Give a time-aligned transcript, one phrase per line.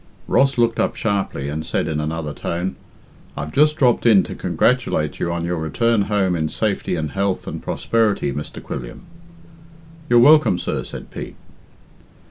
[0.27, 2.75] Ross looked up sharply and said in another tone,
[3.37, 7.45] "I've just dropped in to congratulate you on your return home in safety and health
[7.45, 8.63] and prosperity, Mr.
[8.63, 9.03] Quilliam."
[10.09, 11.35] "You're welcome, sir," said Pete.